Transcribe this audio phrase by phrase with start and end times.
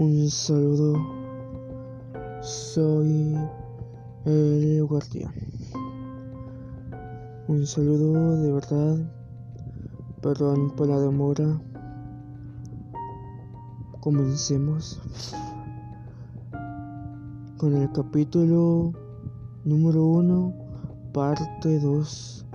[0.00, 0.94] Un saludo,
[2.40, 3.36] soy
[4.26, 5.34] el guardián.
[7.48, 8.96] Un saludo de verdad,
[10.22, 11.60] perdón por la demora.
[13.98, 15.00] Comencemos
[17.56, 18.92] con el capítulo
[19.64, 20.54] número 1,
[21.12, 22.46] parte 2,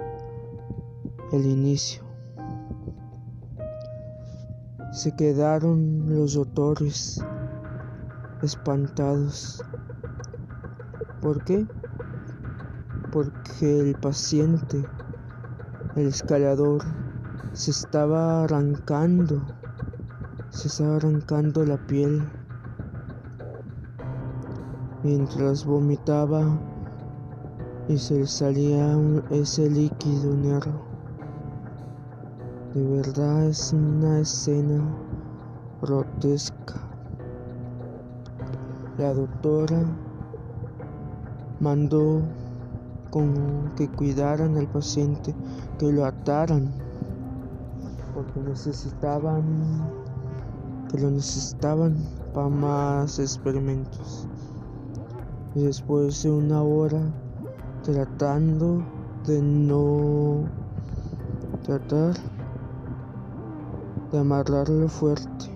[1.33, 2.03] el inicio.
[4.93, 7.21] Se quedaron los doctores
[8.43, 9.63] espantados.
[11.21, 11.65] ¿Por qué?
[13.11, 14.85] Porque el paciente,
[15.95, 16.83] el escalador,
[17.53, 19.41] se estaba arrancando,
[20.49, 22.21] se estaba arrancando la piel
[25.03, 26.59] mientras vomitaba
[27.87, 28.97] y se le salía
[29.29, 30.93] ese líquido negro.
[32.73, 34.83] De verdad es una escena
[35.81, 36.82] grotesca.
[38.97, 39.81] La doctora
[41.59, 42.21] mandó
[43.09, 45.33] con que cuidaran al paciente,
[45.79, 46.71] que lo ataran,
[48.13, 49.43] porque necesitaban,
[50.89, 51.97] que lo necesitaban
[52.35, 54.27] para más experimentos.
[55.55, 57.01] Y después de una hora
[57.83, 58.83] tratando
[59.25, 60.43] de no
[61.63, 62.13] tratar
[64.11, 65.52] de amarrarlo fuerte.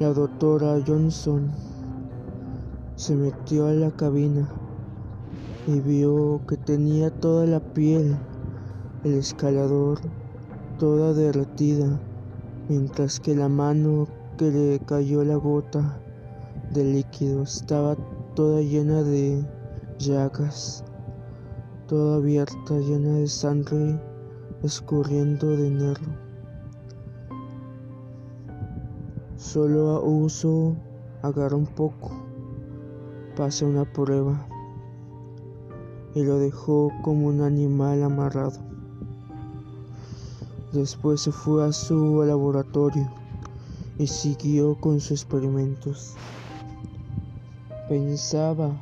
[0.00, 1.52] La doctora Johnson
[2.96, 4.52] se metió a la cabina
[5.68, 8.16] y vio que tenía toda la piel,
[9.04, 10.00] el escalador,
[10.80, 12.00] toda derretida,
[12.68, 16.00] mientras que la mano que le cayó la gota
[16.72, 17.96] de líquido estaba
[18.34, 19.46] toda llena de
[20.00, 20.82] llagas,
[21.86, 24.00] toda abierta, llena de sangre
[24.64, 26.33] escurriendo de negro.
[29.44, 30.74] Solo uso
[31.22, 32.10] agarra un poco,
[33.36, 34.48] pasa una prueba
[36.14, 38.58] y lo dejó como un animal amarrado.
[40.72, 43.06] Después se fue a su laboratorio
[43.98, 46.16] y siguió con sus experimentos.
[47.86, 48.74] Pensaba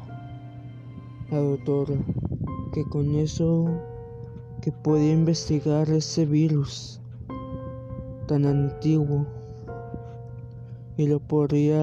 [1.32, 1.96] la doctora
[2.72, 3.66] que con eso
[4.62, 7.00] que podía investigar ese virus
[8.28, 9.26] tan antiguo
[10.96, 11.82] y lo podría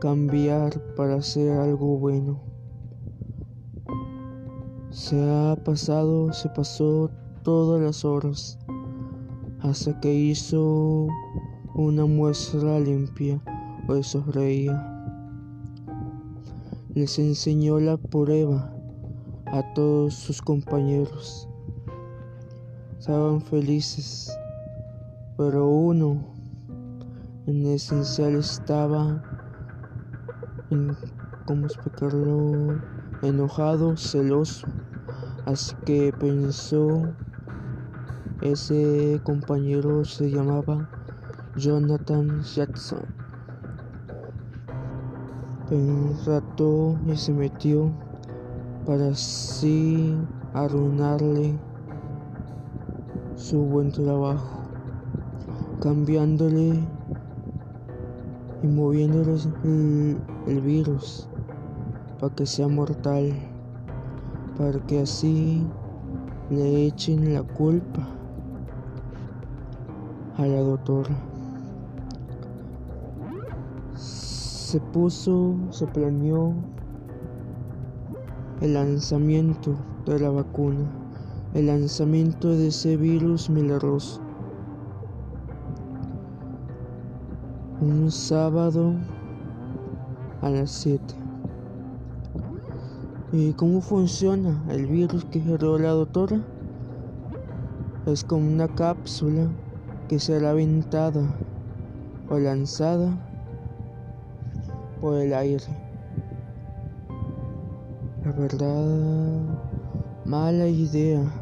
[0.00, 2.40] cambiar para hacer algo bueno.
[4.90, 7.10] Se ha pasado, se pasó
[7.42, 8.58] todas las horas
[9.60, 11.08] hasta que hizo
[11.74, 13.40] una muestra limpia
[13.88, 14.88] o eso reía.
[16.94, 18.74] Les enseñó la prueba
[19.46, 21.48] a todos sus compañeros
[23.02, 24.32] estaban felices,
[25.36, 26.31] pero uno
[27.46, 29.20] en esencial estaba,
[30.70, 30.96] en,
[31.46, 32.80] ¿cómo explicarlo?
[33.22, 34.66] Enojado, celoso.
[35.44, 37.02] Así que pensó,
[38.40, 40.88] ese compañero se llamaba
[41.56, 43.04] Jonathan Jackson.
[46.24, 47.90] Trató y se metió
[48.84, 50.14] para así
[50.52, 51.58] arruinarle
[53.34, 54.68] su buen trabajo,
[55.80, 56.86] cambiándole
[58.62, 59.36] y moviéndole
[60.46, 61.28] el, virus
[62.20, 63.32] para que sea mortal,
[64.56, 65.66] para que así
[66.50, 68.08] le echen la culpa
[70.36, 71.14] a la doctora.
[73.94, 76.54] Se puso, se planeó
[78.60, 81.02] el lanzamiento de la vacuna
[81.54, 84.22] el lanzamiento de ese virus milagroso.
[87.82, 88.94] Un sábado
[90.40, 91.02] a las 7.
[93.32, 96.40] ¿Y cómo funciona el virus que generó la doctora?
[98.06, 99.48] Es como una cápsula
[100.08, 101.24] que será aventada
[102.30, 103.18] o lanzada
[105.00, 105.66] por el aire.
[108.24, 109.40] La verdad,
[110.24, 111.41] mala idea.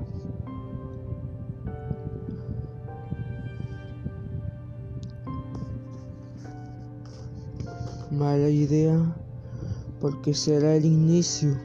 [8.10, 8.98] Mala idea
[10.00, 11.56] porque será el inicio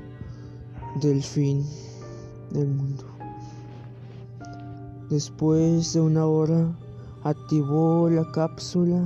[1.01, 1.65] del fin
[2.51, 3.03] del mundo.
[5.09, 6.75] Después de una hora
[7.23, 9.01] activó la cápsula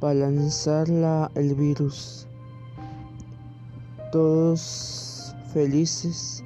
[0.00, 0.88] para lanzar
[1.34, 2.26] el virus.
[4.10, 6.42] Todos felices.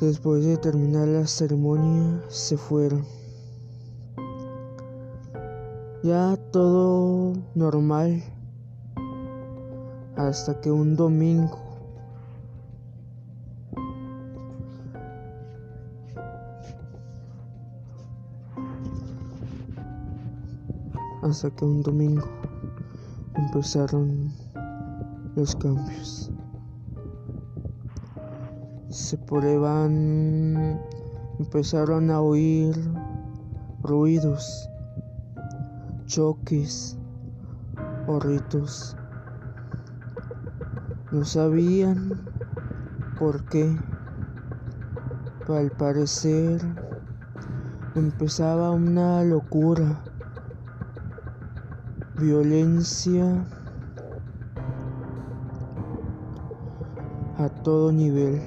[0.00, 3.19] Después de terminar la ceremonia se fueron.
[6.02, 8.22] Ya todo normal.
[10.16, 11.70] Hasta que un domingo
[21.22, 22.26] hasta que un domingo
[23.36, 24.32] empezaron
[25.36, 26.30] los cambios.
[28.88, 30.80] Se prueban,
[31.38, 32.74] empezaron a oír
[33.82, 34.68] ruidos,
[36.10, 36.98] choques
[38.08, 38.96] o ritos.
[41.12, 42.20] No sabían
[43.16, 43.78] por qué.
[45.46, 46.60] Al parecer
[47.96, 50.00] empezaba una locura
[52.16, 53.44] violencia
[57.36, 58.40] a todo nivel.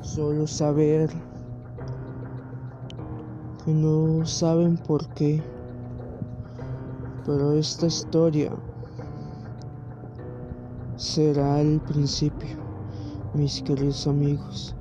[0.00, 1.10] Solo saber
[3.64, 5.42] que no saben por qué,
[7.24, 8.52] pero esta historia
[10.96, 12.56] será el principio,
[13.34, 14.74] mis queridos amigos.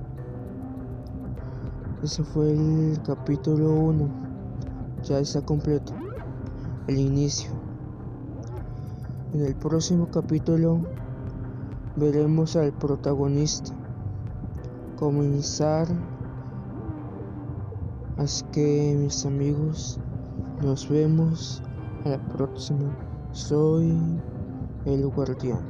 [2.03, 4.31] Ese fue el capítulo 1
[5.03, 5.93] ya está completo
[6.87, 7.51] el inicio.
[9.33, 10.81] En el próximo capítulo
[11.95, 13.73] veremos al protagonista
[14.97, 15.87] comenzar.
[18.21, 19.99] Así que mis amigos,
[20.61, 21.59] nos vemos
[22.05, 22.95] a la próxima.
[23.31, 23.97] Soy
[24.85, 25.63] el guardián.